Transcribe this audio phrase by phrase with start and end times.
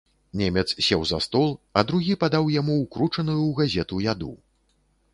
[0.39, 4.31] Немец сеў за стол, а другі падаў яму ўкручаную ў газету яду.